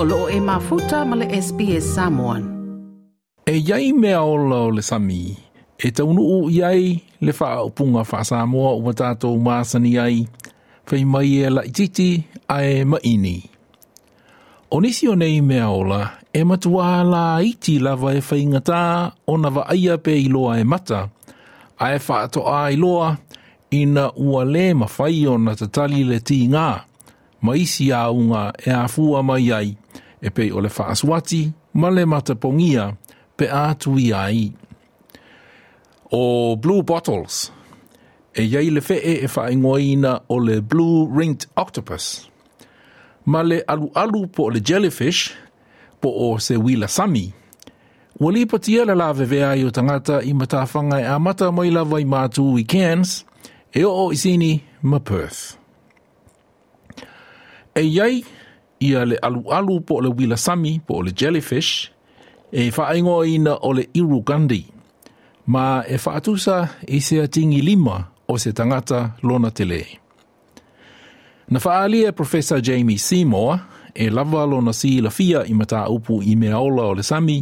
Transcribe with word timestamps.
o 0.00 0.28
e 0.30 0.40
mafuta 0.40 1.04
ma 1.04 1.16
le 1.16 1.26
SPS 1.42 1.84
Samoan. 1.94 2.44
E 3.50 3.54
iai 3.66 3.92
mea 3.92 4.22
ola 4.22 4.56
o 4.66 4.70
le 4.76 4.82
sami, 4.88 5.22
e 5.84 5.88
taunu 5.96 6.22
u 6.34 6.38
iai 6.58 6.88
le 7.24 7.32
wha 7.40 7.64
upunga 7.64 8.02
wha 8.10 8.24
Samoa 8.30 8.72
ua 8.82 8.92
tātou 9.00 9.34
māsani 9.46 9.90
iai, 9.96 10.18
whai 10.90 11.02
mai 11.12 11.28
e 11.44 11.50
la 11.54 11.62
ititi 11.70 12.10
a 12.48 12.58
e 12.72 12.84
maini. 12.90 13.38
O 14.74 14.80
nisi 14.80 15.08
o 15.08 15.14
nei 15.18 15.40
mea 15.48 15.68
ola, 15.78 16.00
e 16.32 16.40
matua 16.48 17.02
la 17.12 17.26
iti 17.42 17.78
lava 17.78 18.12
e 18.18 18.22
whai 18.28 18.42
ngatā 18.52 18.82
o 19.32 19.36
na 19.36 19.50
wa 19.56 19.64
aia 19.72 19.98
pe 20.04 20.14
i 20.22 20.28
loa 20.30 20.58
e 20.60 20.64
mata, 20.72 21.02
a 21.84 21.94
e 21.94 21.98
wha 22.06 22.20
ato 22.26 22.46
a 22.46 22.60
i 22.70 22.76
loa, 22.76 23.16
ina 23.80 24.10
ua 24.14 24.44
le 24.44 24.66
mawhai 24.80 25.24
o 25.32 25.36
na 25.38 25.56
tatali 25.58 26.04
le 26.10 26.20
tī 26.22 26.42
ngā, 26.54 26.68
maisi 27.46 27.90
a 27.92 28.04
unga 28.10 28.50
e 28.66 28.70
a 28.76 28.84
fua 28.88 29.22
mai 29.26 29.50
ai 29.60 29.74
e 30.20 30.30
pei 30.30 30.50
o 30.52 30.60
le 30.60 30.68
whaaswati 30.78 31.42
ma 31.80 31.88
le 31.94 32.04
matapongia 32.12 32.84
pe 33.36 33.46
atui 33.50 34.12
ai. 34.12 34.52
O 36.10 36.56
Blue 36.56 36.82
Bottles, 36.82 37.52
e 38.34 38.42
iei 38.46 38.70
le 38.70 38.80
fee 38.80 39.18
e 39.24 39.28
whaingoina 39.36 40.18
o 40.28 40.38
le 40.40 40.60
Blue 40.62 41.08
Ringed 41.18 41.46
Octopus. 41.56 42.28
Ma 43.26 43.42
le 43.42 43.62
alu 43.68 43.90
alu 43.94 44.26
po 44.34 44.48
le 44.50 44.60
jellyfish, 44.60 45.22
po 46.00 46.08
o 46.10 46.38
se 46.38 46.56
wila 46.56 46.88
sami, 46.88 47.32
Wali 48.20 48.46
patia 48.50 48.84
la 48.84 48.96
lawe 48.98 49.24
vea 49.30 49.52
i 49.54 49.62
o 49.62 49.70
tangata 49.70 50.16
i 50.26 50.32
matawhanga 50.34 50.96
e 50.98 51.04
amata 51.06 51.52
moi 51.54 51.70
lawa 51.70 52.00
i 52.00 52.04
mātu 52.12 52.56
i 52.58 52.64
Cairns, 52.66 53.22
e 53.70 53.84
o 53.86 53.92
o 53.94 54.08
isini 54.12 54.58
ma 54.82 54.98
Perth. 54.98 55.54
E 57.78 57.82
iei, 57.86 58.24
ia 58.80 59.04
le 59.04 59.16
alu 59.22 59.42
alu 59.52 59.76
po 59.86 59.94
le 60.04 60.08
wila 60.16 60.36
sami 60.44 60.72
po 60.86 60.94
le 61.04 61.10
jellyfish 61.18 61.72
e 62.60 62.70
whaingo 62.76 63.16
ina 63.34 63.54
o 63.60 63.68
le 63.76 63.84
iru 63.98 64.18
gandhi. 64.28 64.62
Ma 65.52 65.66
e 65.88 65.96
whaatusa 66.04 66.56
i 66.88 66.98
se 67.06 67.16
atingi 67.26 67.60
lima 67.68 67.96
o 68.30 68.34
se 68.42 68.50
tangata 68.58 69.00
lona 69.26 69.50
te 69.56 69.64
le. 69.70 69.80
Na 71.52 71.58
whaalia 71.64 72.08
e 72.08 72.12
Professor 72.18 72.58
Jamie 72.66 72.98
Seymour 73.06 73.54
e 73.94 74.04
lava 74.16 74.42
lona 74.52 74.72
si 74.80 74.90
la 75.04 75.10
fia 75.18 75.40
i 75.44 75.52
mata 75.60 75.80
upu 75.94 76.14
i 76.22 76.32
mea 76.40 76.58
ola 76.66 76.82
o 76.82 76.92
le 76.98 77.02
sami 77.10 77.38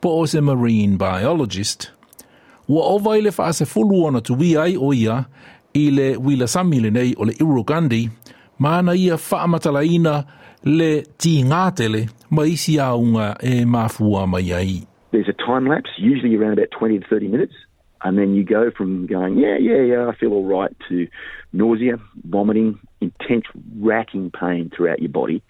po 0.00 0.08
o 0.22 0.26
se 0.30 0.40
marine 0.46 0.94
biologist. 1.02 1.80
Ua 2.72 2.82
ova 2.94 3.12
i 3.16 3.20
le 3.26 3.30
whaase 3.38 3.64
fulu 3.72 3.96
ona 4.06 4.20
tuwi 4.26 4.50
ai 4.64 4.74
o 4.76 4.88
ia 5.04 5.16
i 5.80 5.84
le 5.96 6.08
wila 6.24 6.46
sami 6.54 6.78
le 6.84 6.90
nei 6.96 7.12
o 7.16 7.22
le 7.26 7.32
iru 7.42 7.62
gandhi 7.70 8.02
ma 8.60 8.68
ana 8.78 8.92
ia 9.04 9.14
whaamatalaina 9.26 10.16
le 10.64 11.02
ma 12.30 12.42
isi 12.42 12.76
e 12.78 13.64
mafua 13.64 14.26
mai 14.26 14.52
ai. 14.52 14.86
There's 15.10 15.28
a 15.28 15.32
time 15.34 15.66
lapse, 15.68 15.90
usually 15.98 16.36
around 16.36 16.54
about 16.54 16.70
20 16.72 17.00
to 17.00 17.06
30 17.06 17.28
minutes, 17.28 17.52
and 18.02 18.16
then 18.18 18.34
you 18.34 18.44
go 18.44 18.70
from 18.76 19.06
going, 19.06 19.36
yeah, 19.38 19.56
yeah, 19.58 19.80
yeah, 19.82 20.08
I 20.08 20.16
feel 20.16 20.32
all 20.32 20.44
right, 20.44 20.74
to 20.88 21.06
nausea, 21.52 21.98
vomiting, 22.24 22.78
intense 23.00 23.44
racking 23.78 24.30
pain 24.32 24.70
throughout 24.74 25.00
your 25.00 25.10
body, 25.12 25.42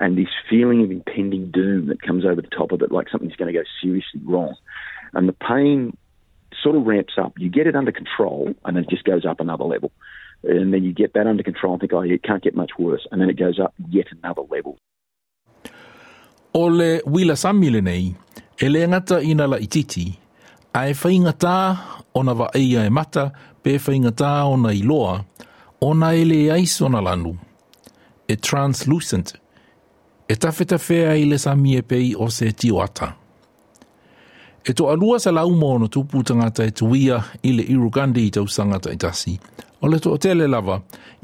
and 0.00 0.18
this 0.18 0.28
feeling 0.50 0.82
of 0.84 0.90
impending 0.90 1.50
doom 1.52 1.86
that 1.86 2.02
comes 2.02 2.24
over 2.26 2.42
the 2.42 2.48
top 2.48 2.72
of 2.72 2.82
it, 2.82 2.90
like 2.92 3.08
something's 3.10 3.36
going 3.36 3.52
to 3.52 3.58
go 3.58 3.64
seriously 3.80 4.20
wrong. 4.24 4.54
And 5.14 5.26
the 5.28 5.32
pain 5.32 5.96
sort 6.62 6.76
of 6.76 6.84
ramps 6.84 7.14
up. 7.20 7.32
You 7.38 7.48
get 7.48 7.66
it 7.66 7.76
under 7.76 7.92
control, 7.92 8.52
and 8.64 8.76
it 8.76 8.90
just 8.90 9.04
goes 9.04 9.24
up 9.24 9.38
another 9.40 9.64
level. 9.64 9.90
and 10.44 10.72
then 10.72 10.84
you 10.84 10.92
get 10.92 11.12
that 11.14 11.26
under 11.26 11.42
control 11.42 11.72
and 11.74 11.80
think, 11.80 11.92
oh, 11.92 12.00
it 12.02 12.22
can't 12.22 12.42
get 12.42 12.54
much 12.54 12.70
worse, 12.78 13.06
and 13.10 13.20
then 13.20 13.30
it 13.30 13.36
goes 13.38 13.58
up 13.58 13.74
yet 13.90 14.06
another 14.22 14.42
level. 14.50 14.78
Ole 16.54 17.02
wila 17.06 17.36
samile 17.36 17.80
nei, 17.84 18.14
e 18.62 18.68
le 18.68 18.86
ngata 18.88 19.20
ina 19.22 19.46
la 19.46 19.56
ititi, 19.58 20.16
a 20.74 20.86
e 20.88 20.92
whaingata 20.94 21.78
ona 22.14 22.34
va 22.34 22.50
eia 22.54 22.84
e 22.86 22.90
mata, 22.90 23.30
pe 23.62 23.76
whaingata 23.78 24.44
ona 24.52 24.68
i 24.72 24.82
loa, 24.82 25.24
ona 25.84 26.12
e 26.14 26.24
le 26.24 26.40
eis 26.56 26.80
ona 26.80 27.00
lanu, 27.02 27.34
e 28.28 28.36
translucent, 28.36 29.32
e 30.28 30.34
tafeta 30.36 30.78
fea 30.78 31.12
i 31.16 31.24
le 31.26 31.38
samie 31.38 31.82
pei 31.82 32.14
o 32.14 32.28
se 32.28 32.46
tioata. 32.52 33.12
E 34.68 34.72
to 34.76 34.84
alua 34.90 35.18
sa 35.20 35.30
lau 35.32 35.50
mo 35.56 35.70
ona 35.76 35.88
tupu 35.88 36.22
tangata 36.22 36.64
e 36.64 36.70
tuia 36.72 37.22
i 37.48 37.52
le 37.56 37.62
irugandi 37.62 38.26
i 38.26 38.30
tau 38.30 38.48
sangata 38.48 38.90
i 38.90 38.96
e 38.96 38.96
tasi, 39.00 39.38
O 39.80 39.86
le 39.86 40.00
tō 40.02 40.16
tele 40.18 40.46
lava, 40.50 40.80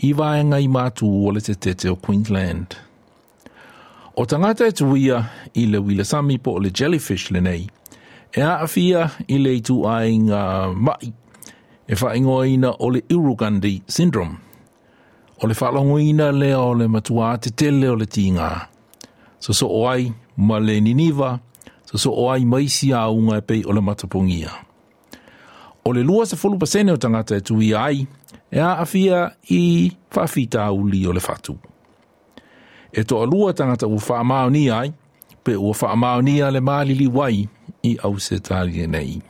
i 0.07 0.13
vāenga 0.15 0.61
i 0.63 0.69
mātū 0.71 1.09
o 1.27 1.31
le 1.35 1.41
te 1.43 1.57
tete 1.59 1.89
o 1.91 1.97
Queensland. 1.99 2.77
O 4.15 4.23
tangata 4.31 4.69
e 4.71 4.75
tuia 4.79 5.19
i 5.59 5.65
le 5.67 5.81
wila 5.83 6.07
sami 6.07 6.37
po 6.39 6.55
le 6.63 6.71
jellyfish 6.71 7.33
le 7.35 7.41
nei, 7.43 7.65
e 8.31 8.43
a 8.47 8.61
awhia 8.63 9.09
i 9.27 9.41
le 9.43 9.57
tū 9.59 9.81
ainga 9.91 10.45
mai, 10.75 11.11
e 11.91 11.99
whaingoina 11.99 12.77
o 12.79 12.93
le 12.95 13.03
Irugandi 13.11 13.81
syndrome. 13.91 14.39
O 15.43 15.51
le 15.51 15.59
whalongoina 15.59 16.31
lea 16.33 16.61
o 16.63 16.71
le 16.79 16.87
matua 16.89 17.33
te 17.43 17.51
tele 17.51 17.91
o 17.91 17.99
le 17.99 18.07
tīngā. 18.07 18.53
So 19.43 19.53
so 19.53 19.67
o 19.67 19.83
ai, 19.91 20.13
ma 20.37 20.61
le 20.63 20.79
niniva, 20.81 21.41
so 21.85 21.99
so 21.99 22.15
o 22.15 22.31
ai 22.31 22.47
maisi 22.47 22.93
a 22.95 23.09
unga 23.11 23.43
e 23.43 23.43
pei 23.43 23.65
o 23.67 23.75
le 23.77 23.83
matapungia. 23.83 24.53
O 25.85 25.91
le 25.93 26.07
lua 26.07 26.25
se 26.27 26.37
fulupasene 26.41 26.95
o 26.95 26.97
tangata 26.97 27.37
e 27.37 27.43
tuia 27.43 27.83
ai, 27.83 28.07
e 28.55 28.59
a 28.59 28.75
afia 28.79 29.31
i 29.51 29.93
whawhita 30.17 30.73
uli 30.73 31.07
o 31.07 31.13
le 31.13 31.21
fatu. 31.21 31.59
E 32.93 33.03
to 33.05 33.23
alua 33.23 33.53
tangata 33.53 33.87
u 33.87 33.97
whaamao 33.99 34.51
ni 34.51 34.65
ai, 34.71 34.93
pe 35.45 35.57
u 35.57 35.71
whaamao 35.79 36.23
ni 36.23 36.37
le 36.55 36.61
maalili 36.61 37.07
wai 37.19 37.49
i 37.83 37.93
au 38.03 38.19
se 38.21 38.37
nei. 38.95 39.23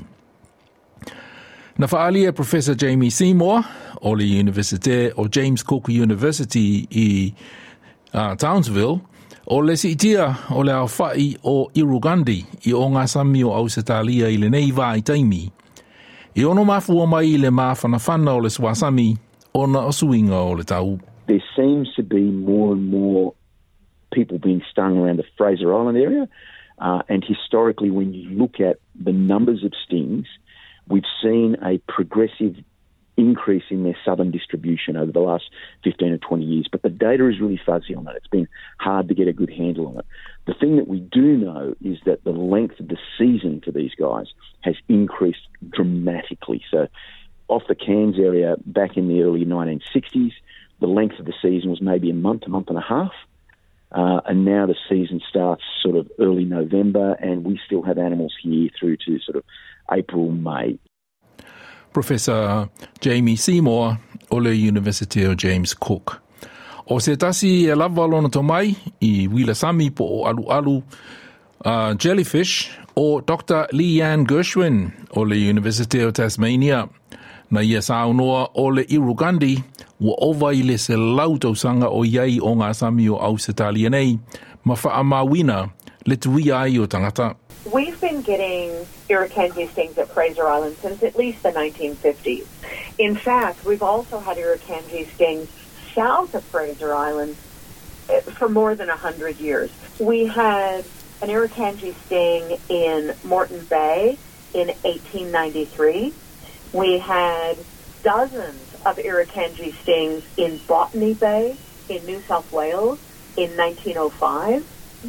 Na 1.78 1.86
whaali 1.86 2.24
e 2.28 2.32
Professor 2.32 2.74
Jamie 2.74 3.10
Seymour 3.10 3.64
o 4.02 4.14
le 4.14 4.24
Universite 4.40 5.12
o 5.16 5.26
James 5.34 5.62
Cook 5.62 5.88
University 5.88 6.86
i 6.90 7.34
uh, 8.14 8.34
Townsville, 8.36 9.00
o 9.46 9.58
le 9.60 9.76
siitia 9.76 10.36
o 10.50 10.62
le 10.62 10.72
awhai 10.72 11.36
o 11.42 11.70
Irugandi 11.74 12.38
i 12.68 12.72
o 12.74 12.84
ngā 12.92 13.06
sami 13.08 13.42
o 13.44 13.54
au 13.56 13.68
se 13.68 13.80
i 13.80 14.36
le 14.36 14.48
nei 14.50 14.70
vai 14.70 15.00
taimi. 15.02 15.50
I 16.36 16.42
ono 16.42 16.64
mafua 16.64 17.06
mai 17.08 17.36
le 17.38 17.48
o 17.48 18.40
le 18.40 18.48
ona 19.54 19.78
o 19.86 19.90
suinga 19.92 20.32
o 20.34 20.50
le 20.54 20.64
tau. 20.64 20.98
There 21.28 21.42
seems 21.54 21.94
to 21.94 22.02
be 22.02 22.22
more 22.22 22.72
and 22.72 22.88
more 22.88 23.34
people 24.12 24.38
being 24.38 24.60
stung 24.68 24.98
around 24.98 25.18
the 25.18 25.24
Fraser 25.38 25.72
Island 25.72 25.96
area. 25.96 26.28
Uh, 26.76 27.02
and 27.08 27.22
historically, 27.24 27.88
when 27.88 28.12
you 28.12 28.28
look 28.30 28.58
at 28.58 28.78
the 29.00 29.12
numbers 29.12 29.62
of 29.62 29.72
stings, 29.86 30.26
we've 30.88 31.06
seen 31.22 31.56
a 31.62 31.78
progressive 31.88 32.56
increase 33.16 33.62
in 33.70 33.84
their 33.84 33.96
southern 34.04 34.32
distribution 34.32 34.96
over 34.96 35.12
the 35.12 35.20
last 35.20 35.44
15 35.84 36.12
or 36.14 36.18
20 36.18 36.44
years. 36.44 36.66
But 36.70 36.82
the 36.82 36.90
data 36.90 37.28
is 37.28 37.40
really 37.40 37.60
fuzzy 37.64 37.94
on 37.94 38.02
that. 38.06 38.16
It's 38.16 38.26
been 38.26 38.48
hard 38.80 39.06
to 39.06 39.14
get 39.14 39.28
a 39.28 39.32
good 39.32 39.50
handle 39.52 39.86
on 39.86 39.98
it. 40.00 40.06
The 40.46 40.54
thing 40.54 40.76
that 40.76 40.88
we 40.88 41.00
do 41.00 41.38
know 41.38 41.74
is 41.82 41.96
that 42.04 42.22
the 42.24 42.30
length 42.32 42.78
of 42.78 42.88
the 42.88 42.98
season 43.16 43.62
for 43.64 43.70
these 43.72 43.94
guys 43.94 44.26
has 44.60 44.74
increased 44.88 45.46
dramatically. 45.70 46.62
So, 46.70 46.88
off 47.48 47.62
the 47.68 47.74
Cairns 47.74 48.18
area 48.18 48.56
back 48.66 48.96
in 48.96 49.08
the 49.08 49.22
early 49.22 49.44
1960s, 49.46 50.32
the 50.80 50.86
length 50.86 51.18
of 51.18 51.24
the 51.26 51.32
season 51.40 51.70
was 51.70 51.80
maybe 51.80 52.10
a 52.10 52.14
month, 52.14 52.42
a 52.46 52.50
month 52.50 52.68
and 52.68 52.76
a 52.76 52.80
half. 52.82 53.12
Uh, 53.92 54.20
and 54.26 54.44
now 54.44 54.66
the 54.66 54.74
season 54.88 55.20
starts 55.28 55.62
sort 55.82 55.96
of 55.96 56.10
early 56.18 56.44
November, 56.44 57.12
and 57.14 57.44
we 57.44 57.58
still 57.64 57.82
have 57.82 57.96
animals 57.96 58.34
here 58.42 58.68
through 58.78 58.96
to 58.96 59.18
sort 59.20 59.36
of 59.36 59.44
April, 59.92 60.30
May. 60.30 60.78
Professor 61.92 62.68
Jamie 63.00 63.36
Seymour, 63.36 63.98
Ole 64.30 64.52
University 64.52 65.22
of 65.22 65.36
James 65.38 65.72
Cook. 65.74 66.20
O 66.86 66.98
se 67.00 67.14
tasi 67.16 67.64
e 67.64 67.74
lava 67.74 68.04
lona 68.06 68.28
tomai 68.28 68.76
i 69.00 69.26
Wila 69.28 69.54
Sami 69.54 69.88
po 69.90 70.04
o 70.04 70.24
Alu 70.26 70.44
Alu 70.50 70.82
uh, 71.64 71.94
Jellyfish 71.94 72.70
o 72.94 73.22
Dr. 73.24 73.66
Leanne 73.72 74.26
Gershwin 74.28 74.92
o 75.16 75.20
le 75.24 75.34
University 75.48 76.02
o 76.04 76.10
Tasmania 76.12 76.84
na 77.50 77.62
ia 77.62 77.80
saunoa 77.80 78.50
o 78.54 78.66
le 78.68 78.84
Irugandi 78.84 79.62
ua 79.98 80.12
ova 80.20 80.52
i 80.52 80.60
le 80.62 80.76
se 80.76 80.92
lautausaga 80.96 81.88
o 81.88 82.04
iai 82.04 82.36
o 82.42 82.52
ngā 82.52 82.68
sami 82.74 83.08
o 83.08 83.16
Ausitalia 83.16 83.88
nei 83.88 84.18
ma 84.64 84.74
faamauina 84.76 85.70
le 86.04 86.16
tuia 86.16 86.58
ai 86.68 86.76
o 86.78 86.84
tangata. 86.86 87.32
We've 87.72 87.98
been 87.98 88.20
getting 88.20 88.68
irukandji 89.08 89.70
stings 89.72 89.96
at 89.96 90.12
Fraser 90.12 90.46
Island 90.46 90.76
since 90.82 91.02
at 91.02 91.16
least 91.16 91.42
the 91.42 91.52
1950s. 91.52 92.44
In 92.98 93.16
fact, 93.16 93.64
we've 93.64 93.82
also 93.82 94.20
had 94.20 94.36
irukandji 94.36 95.08
stings 95.14 95.48
south 95.94 96.34
of 96.34 96.42
Fraser 96.44 96.92
Island 96.94 97.36
eh, 98.10 98.20
for 98.38 98.48
more 98.48 98.74
than 98.74 98.88
100 98.88 99.38
years. 99.38 99.70
We 100.00 100.26
had 100.26 100.84
an 101.22 101.28
Irukandji 101.28 101.94
sting 102.06 102.58
in 102.68 103.14
Morton 103.24 103.64
Bay 103.70 104.18
in 104.52 104.68
1893. 104.82 106.12
We 106.72 106.98
had 106.98 107.56
dozens 108.02 108.60
of 108.84 108.96
Irukandji 108.96 109.74
stings 109.82 110.24
in 110.36 110.58
Botany 110.68 111.14
Bay 111.14 111.56
in 111.88 112.04
New 112.06 112.20
South 112.22 112.50
Wales 112.52 112.98
in 113.36 113.50
1905, 113.56 114.64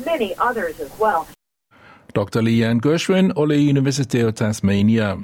many 0.06 0.36
others 0.38 0.80
as 0.80 0.92
well. 1.00 1.28
Dr. 2.14 2.42
Leanne 2.42 2.80
Gershwin, 2.80 3.34
Ole 3.36 3.54
University 3.56 4.22
of 4.22 4.36
Tasmania. 4.36 5.18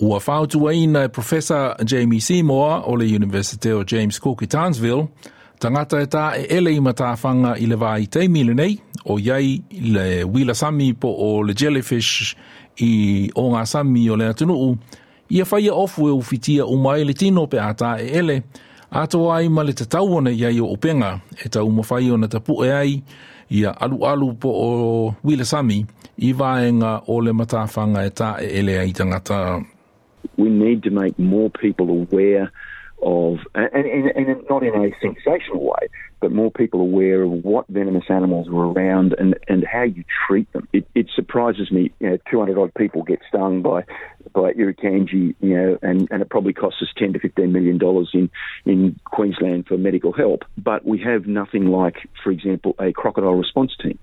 Ua 0.00 0.20
whautua 0.26 0.74
ina 0.74 1.02
e 1.04 1.08
Professor 1.08 1.74
Jamie 1.84 2.20
Seymour 2.20 2.82
o 2.86 2.96
le 2.96 3.04
University 3.04 3.70
o 3.72 3.84
James 3.84 4.18
Cook 4.20 4.42
i 4.42 4.46
Tansville, 4.48 5.08
tangata 5.60 6.00
e 6.00 6.06
tā 6.08 6.22
e 6.40 6.44
ele 6.56 6.72
i 6.72 6.80
matāwhanga 6.80 7.52
i 7.60 7.66
le 7.68 7.76
i 8.00 8.06
teimile 8.08 8.54
milenei 8.56 8.78
o 9.04 9.18
iei 9.20 9.58
le 9.92 10.22
wila 10.24 10.54
sami 10.56 10.94
po 10.94 11.08
o 11.20 11.42
le 11.42 11.52
jellyfish 11.54 12.34
i 12.80 13.28
o 13.34 13.44
ngā 13.52 13.66
sami 13.68 14.06
o 14.10 14.16
le 14.16 14.28
atunuu, 14.32 14.70
ia 15.28 15.44
whaia 15.44 15.66
e 15.66 15.70
ofu 15.84 16.08
e 16.08 16.10
uwhitia 16.16 16.64
o 16.64 16.76
mai 16.80 17.04
le 17.04 17.12
tino 17.12 17.44
pe 17.46 17.60
ata 17.60 17.96
e 18.00 18.08
ele, 18.22 18.38
ato 18.90 19.26
ai 19.34 19.48
ma 19.52 19.62
le 19.62 19.72
tatau 19.82 20.16
ona 20.16 20.30
iei 20.32 20.60
o 20.60 20.66
upenga 20.72 21.18
e 21.44 21.48
tau 21.52 21.68
mawhai 21.70 22.08
na 22.16 22.28
tapu 22.28 22.56
e 22.64 22.72
ai, 22.72 23.02
ia 23.50 23.70
alu 23.76 24.00
alu 24.08 24.32
po 24.40 24.48
o 24.48 24.70
wila 25.24 25.44
sami 25.44 25.82
i 26.24 26.32
vāenga 26.32 27.02
o 27.12 27.20
le 27.20 27.32
matāwhanga 27.36 28.06
e 28.06 28.10
ta 28.20 28.32
e 28.40 28.46
ele 28.62 28.78
ai 28.80 28.92
tangata. 28.92 29.60
we 30.36 30.48
need 30.48 30.82
to 30.84 30.90
make 30.90 31.18
more 31.18 31.50
people 31.50 31.90
aware 31.90 32.52
of, 33.02 33.38
and, 33.54 33.68
and, 33.74 34.10
and, 34.28 34.44
not 34.50 34.62
in 34.62 34.74
a 34.74 34.90
sensational 35.00 35.64
way, 35.64 35.88
but 36.20 36.30
more 36.32 36.50
people 36.50 36.80
aware 36.82 37.22
of 37.22 37.30
what 37.30 37.66
venomous 37.68 38.04
animals 38.10 38.46
are 38.48 38.52
around 38.66 39.14
and, 39.18 39.38
and 39.48 39.66
how 39.66 39.82
you 39.84 40.04
treat 40.26 40.52
them. 40.52 40.68
It, 40.74 40.86
it 40.94 41.06
surprises 41.14 41.70
me, 41.70 41.92
you 41.98 42.10
know, 42.10 42.18
200 42.30 42.58
odd 42.62 42.74
people 42.74 43.02
get 43.02 43.20
stung 43.26 43.62
by, 43.62 43.84
by 44.34 44.52
irukandji, 44.52 45.34
you 45.40 45.56
know, 45.56 45.78
and, 45.80 46.08
and 46.10 46.20
it 46.20 46.28
probably 46.28 46.52
costs 46.52 46.82
us 46.82 46.88
10 46.98 47.14
to 47.14 47.18
15 47.20 47.50
million 47.50 47.78
dollars 47.78 48.10
in, 48.12 48.28
in 48.66 48.98
Queensland 49.06 49.66
for 49.66 49.78
medical 49.78 50.12
help. 50.12 50.42
But 50.58 50.84
we 50.84 50.98
have 51.00 51.26
nothing 51.26 51.68
like, 51.68 52.06
for 52.22 52.30
example, 52.30 52.74
a 52.78 52.92
crocodile 52.92 53.32
response 53.34 53.72
team. 53.82 53.98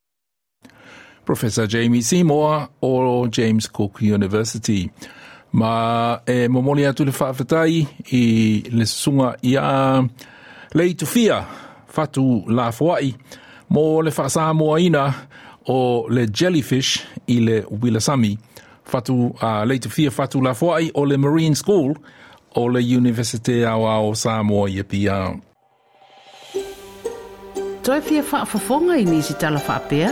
Professor 1.24 1.68
Jamie 1.68 2.02
Seymour, 2.02 2.70
Oral 2.82 3.28
James 3.28 3.68
Cook 3.68 4.02
University. 4.02 4.92
Ma 5.58 6.22
e 6.26 6.48
momoni 6.48 6.86
atu 6.86 7.04
le 7.06 7.12
whaafetai 7.12 7.82
i 8.14 8.26
le 8.70 8.86
sunga 8.86 9.32
i 9.50 9.56
a 9.58 10.02
lei 10.78 10.92
tu 10.94 11.06
fia 11.10 11.42
fatu 11.90 12.44
la 12.48 12.70
fuai 12.70 13.10
mo 13.74 14.02
le 14.06 14.12
whaasā 14.14 14.52
mua 14.54 14.78
ina 14.80 15.06
o 15.74 15.80
le 16.14 16.28
jellyfish 16.28 16.92
i 17.36 17.40
le 17.42 17.58
Wilasami 17.82 18.36
fatu 18.86 19.18
a 19.42 19.62
uh, 19.62 19.68
lei 19.68 19.80
tu 19.80 19.90
fia 19.90 20.12
fatu 20.14 20.44
la 20.46 20.54
fuai 20.54 20.92
o 20.94 21.06
le 21.10 21.18
Marine 21.18 21.56
School 21.56 21.98
o 22.54 22.68
le 22.70 22.80
Universite 23.00 23.66
awa 23.66 23.98
o 24.06 24.14
Samoa 24.14 24.70
i 24.70 24.78
api 24.86 25.02
au. 25.10 25.36
Toi 27.84 28.00
fia 28.02 28.22
whaafafonga 28.32 28.96
i 29.02 29.02
nisi 29.02 29.02
tala 29.02 29.02
whaapea? 29.02 29.02
Toi 29.02 29.02
fia 29.02 29.02
whaafafonga 29.02 29.02
i 29.02 29.06
nisi 29.06 29.34
tala 29.34 29.60
whaapea? 29.68 30.12